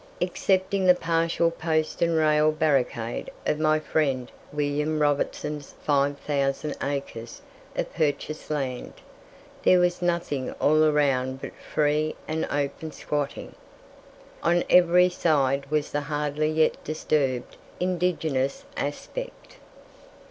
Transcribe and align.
Excepting 0.19 0.87
the 0.87 0.95
partial 0.95 1.51
post 1.51 2.01
and 2.01 2.15
rail 2.15 2.51
barricade 2.51 3.29
of 3.45 3.59
my 3.59 3.77
friend 3.79 4.31
William 4.51 4.99
Robertson's 4.99 5.75
5,000 5.83 6.73
acres 6.81 7.39
of 7.75 7.93
purchased 7.93 8.49
land, 8.49 8.93
there 9.61 9.77
was 9.79 10.01
nothing 10.01 10.53
all 10.53 10.83
around 10.85 11.39
but 11.39 11.53
free 11.55 12.15
and 12.27 12.47
open 12.49 12.91
squatting. 12.91 13.53
On 14.41 14.63
every 14.71 15.09
side 15.09 15.69
was 15.69 15.91
the 15.91 16.01
hardly 16.01 16.49
yet 16.49 16.83
disturbed 16.83 17.55
indigenous 17.79 18.65
aspect. 18.75 19.57